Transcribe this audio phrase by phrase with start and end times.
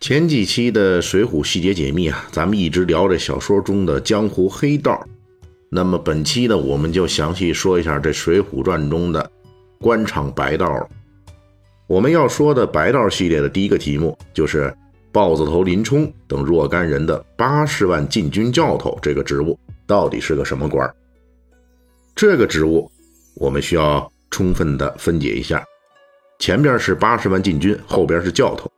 [0.00, 5.06] 前几期的《水浒细节解密》啊，咱们一直聊着小说中的江湖黑道。
[5.68, 9.30] 那么本期呢，我们就详细说一下这《水浒传》中的
[9.78, 10.88] 官场白道。
[11.86, 14.74] 我们要说的白道系列的第一个题目，就是
[15.12, 20.90] 豹子头林冲等若干人的八十万禁军教头这个职务到底是个什么官
[22.14, 22.90] 这个职务
[23.34, 25.62] 我们需要充分的分解一下，
[26.38, 28.70] 前边是八十万禁军，后边是教头。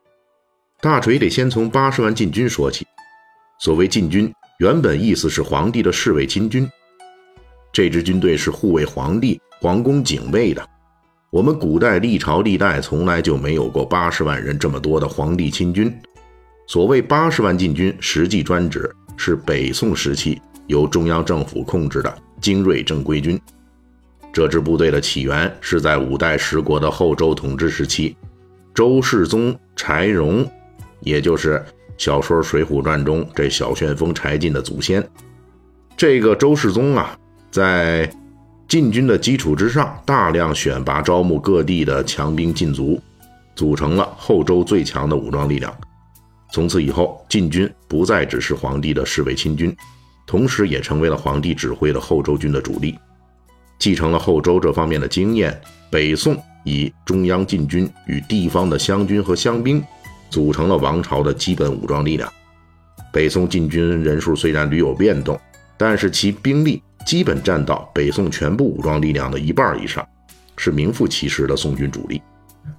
[0.83, 2.85] 大锤得先从八十万禁军说起。
[3.61, 6.69] 所谓禁军，原本意思是皇帝的侍卫亲军。
[7.73, 10.69] 这支军队是护卫皇帝、皇宫警卫的。
[11.31, 15.97] 我们古代历朝历代从来就没有过八十万人这么多的皇帝亲军。
[16.67, 23.41] 所谓八十万禁军，实际专指是北宋时期由中央政府控制的精锐正规军。
[24.33, 28.17] 这支部队的起源是在五代十国的后周统治时期，
[28.75, 30.45] 周世宗柴荣。
[31.03, 31.65] 也就是
[31.99, 35.07] 小说《水浒传》中这小旋风柴进的祖先，
[35.97, 37.17] 这个周世宗啊，
[37.51, 38.11] 在
[38.67, 43.01] 禁军的基础之上，大量选拔招募各地的强兵禁卒，
[43.55, 45.73] 组成了后周最强的武装力量。
[46.53, 49.75] 从此以后，禁军不再只是皇帝的侍卫亲军，
[50.27, 52.99] 同时也成为了皇帝指挥的后周军的主力。
[53.79, 59.83] 继承了后周这方面的经验，北宋以中央禁军与地方的湘军和湘兵。
[60.33, 62.33] 组成了王朝的基本武装力量。
[63.13, 65.39] 北宋禁军人数虽然屡有变动，
[65.77, 70.05] 但是其兵力基本占到北宋全部武装力量的一半以上，
[70.57, 72.23] 是名副其实的宋军主力。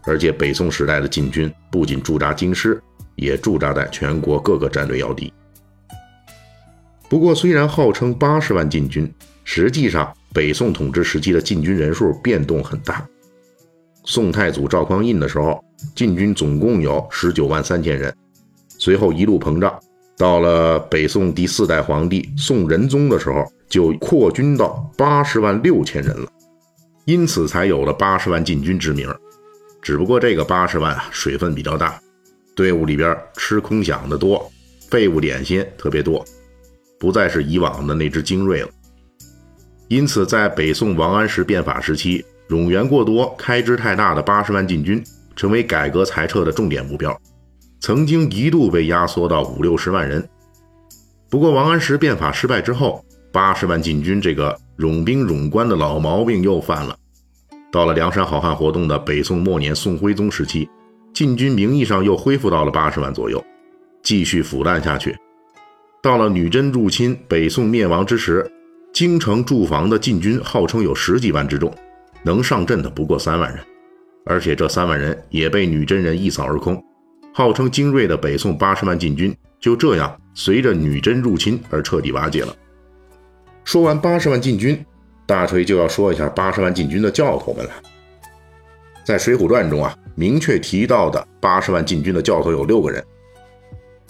[0.06, 2.82] 而且北宋时代的禁军不仅驻扎京师，
[3.16, 5.32] 也驻扎在全国各个战略要地。
[7.08, 13.06] 不过，虽然号称八十万禁军，实际上北宋统治时期的禁军人数变动很大。
[14.04, 15.64] 宋太祖赵匡胤的时候。
[15.94, 18.16] 禁军总共有十九万三千人，
[18.80, 19.78] 随后一路膨胀，
[20.18, 26.26] 到了北宋第四代皇帝宋仁宗的时候，就扩军到八十万六千人了，
[27.04, 29.14] 因此才有了八十万禁军之名。
[29.82, 32.00] 只不过这个八十万啊，水分比较大，
[32.56, 34.50] 队伍里边吃空饷的多，
[34.90, 36.24] 废物点心特别多，
[36.98, 38.70] 不再是以往的那支精锐了。
[39.90, 45.04] 因此，在北宋王安石变法时期，冗员过多、开支太大的八十万禁军。
[45.36, 47.20] 成为改革裁撤的重点目标，
[47.80, 50.24] 曾经一度被压缩到五六十万人。
[51.28, 56.96] 不过，王安石变法失败之后，八十万禁军这个冗兵冗官的老毛病又犯了。
[57.72, 60.70] 到了梁山好汉活动的北宋末年，宋徽宗时期，
[61.16, 63.44] 禁军名义上又恢复到了八十万左右，
[64.04, 65.18] 继续腐烂下去。
[66.04, 68.48] 到了女真入侵、北宋灭亡之时，
[68.94, 71.74] 京城驻防的禁军号称有十几万之众，
[72.24, 73.64] 能上阵的不过三万人。
[74.26, 76.82] 而且这三万人也被女真人一扫而空，
[77.34, 82.56] 号称精锐的北宋八十万禁军就这样随着女真入侵而彻底瓦解了。
[83.66, 84.86] 说完八十万禁军，
[85.26, 87.72] 大锤就要说一下八十万禁军的教头们了。
[89.04, 93.04] 在《水浒传》中啊，明确提到的八十万禁军的教头有六个人，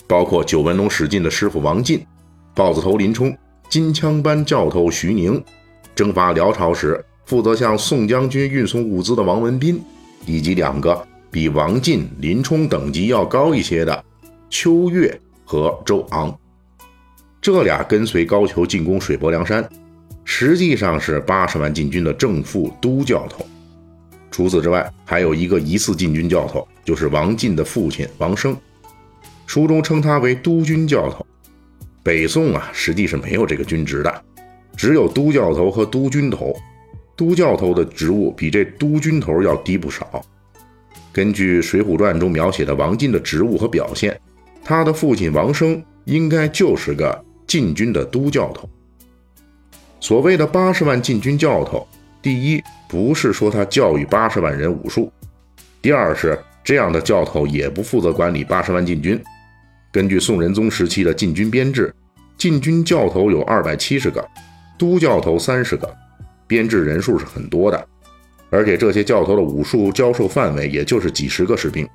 [0.08, 2.06] 包括九纹龙史进的师傅王进、
[2.54, 3.36] 豹子头林冲、
[3.70, 5.44] 金枪班教头徐宁、
[5.96, 9.82] 征伐辽朝时负责向宋将军运送物资的王文斌。
[10.26, 14.06] 以及两个比王进、林冲等级要高一些的
[14.50, 16.34] 秋月和周昂，
[17.42, 19.68] 这俩跟随高俅进攻水泊梁山，
[20.24, 23.46] 实际上是八十万禁军的正副都教头。
[24.32, 28.56] 除此之外，还有一个疑似禁军教头，就是王进的父亲王生，
[29.46, 31.26] 书中称他为督军教头。
[32.02, 34.24] 北宋啊，实际是没有这个军职的，
[34.78, 36.56] 只有都教头和都军头。
[37.16, 40.24] 都教头的职务比这都军头要低不少。
[41.12, 44.20] 根据《水浒传》中描写的王进的职务和表现，
[44.64, 48.68] 他的父亲王生应该就是个禁军的都教头。
[50.00, 51.88] 所谓的八十万禁军教头，
[52.22, 55.12] 第一不是说他教育八十万人武术，
[55.82, 59.22] 第二是这样的教头也不负责管理八十万禁军。
[59.92, 61.94] 根据宋仁宗时期的禁军编制，
[62.38, 64.28] 禁军教头有二百七十个，
[64.80, 65.96] 都教头三十个。
[66.48, 67.88] 编制人数是很多的，
[68.50, 71.88] 而且这些教头的武术教授范围也就是几十个士兵。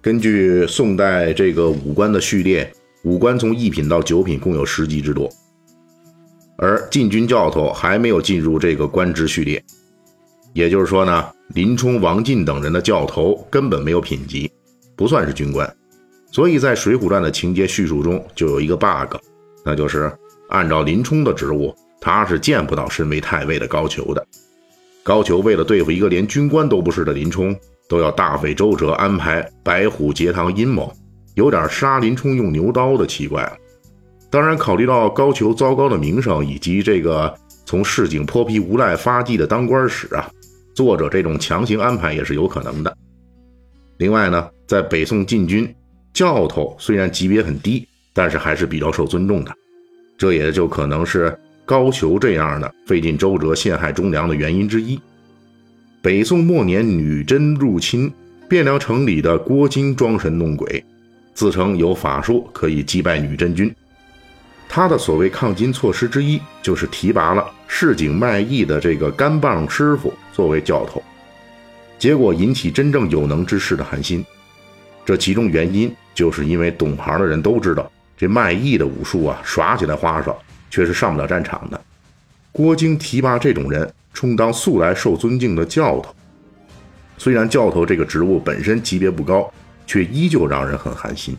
[0.00, 2.72] 根据宋代这个武官的序列，
[3.02, 5.28] 武官从一品到九品共有十级之多，
[6.56, 9.62] 而禁军教头还没有进入这个官职序列。
[10.54, 14.50] 也就是说呢，林冲、王进等人的教头根本没有品级，
[14.96, 15.76] 不算是军官。
[16.30, 19.16] 所以在《水浒传》的情节叙述中就有一个 bug，
[19.64, 20.12] 那就是
[20.48, 24.26] 按照林冲的职务，他是见不到身为太尉的高俅的。
[25.02, 27.56] 高俅为了对付一个连军官都不是的林冲，
[27.88, 30.92] 都要大费周折安排白虎节堂阴谋，
[31.34, 33.56] 有点杀林冲用牛刀的奇怪了。
[34.30, 37.34] 当然，考虑到高俅糟糕的名声以及这个
[37.64, 40.30] 从市井泼皮无赖发迹的当官史啊，
[40.74, 42.96] 作者这种强行安排也是有可能的。
[43.96, 45.74] 另外呢，在北宋禁军。
[46.14, 49.54] 教头虽然级别很低，但是还是比较受尊重的，
[50.16, 54.98] 这也就可能是高俅这样的费尽周折陷害忠良的原因之一。
[56.00, 58.10] 北宋末年，女真入侵
[58.48, 60.82] 汴梁城里的郭金装神弄鬼，
[61.34, 63.70] 自称有法术可以击败女真军。
[64.66, 71.02] 他的所谓抗金措施之一，就是提拔了市井卖艺的这个干棒师傅作为教头，
[71.98, 74.24] 结果引起真正有能之士的寒心。
[75.04, 75.94] 这其中原因。
[76.14, 80.36] 就是因为懂行的人都知道，这卖艺的武术啊，耍起来花哨，
[80.70, 81.80] 却是上不了战场的。
[82.52, 86.14] 郭京提拔这种人充当素来受尊敬的教头，
[87.16, 89.52] 虽然教头这个职务本身级别不高，
[89.86, 91.36] 却依旧让人很寒心。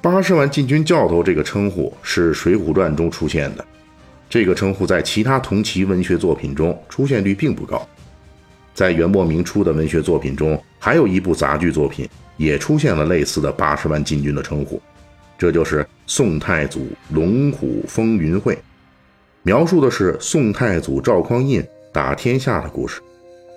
[0.00, 3.64] 八十万禁军教头这个称呼是《水浒传》中出现的，
[4.28, 7.86] 这个称呼在其他同期文学作品中出现率并不高。
[8.74, 12.08] 在元末明初的文学作品中，还有一部杂剧作品。
[12.36, 14.82] 也出现了类似的八十万禁军的称呼，
[15.36, 18.58] 这就是宋太祖龙虎风云会，
[19.42, 23.00] 描述的是宋太祖赵匡胤打天下的故事。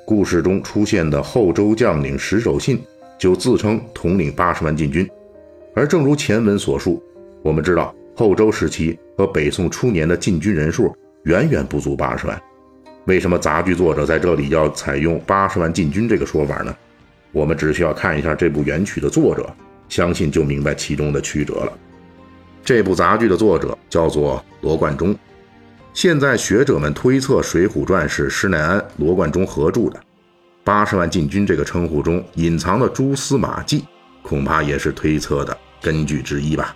[0.05, 2.81] 故事中出现的后周将领石守信
[3.19, 5.07] 就自称统领八十万禁军，
[5.75, 7.03] 而正如前文所述，
[7.41, 12.41] 我们知道后周时期和北宋初年的禁军人数远远不足八十万，
[13.05, 16.75] 为什么杂剧作者在这里要采用八十万禁军这个说法呢？
[17.33, 19.53] 我们只需要看一下这部原曲的作者，
[19.89, 21.73] 相信就明白其中的曲折了。
[22.63, 25.15] 这部杂剧的作者叫做罗贯中，
[25.93, 29.99] 现在学者们推测《水浒传》是施耐庵、罗贯中合著的。
[30.63, 33.85] 八十万禁军这个称呼中隐藏的蛛丝马迹，
[34.21, 36.75] 恐怕也是推测的根据之一吧。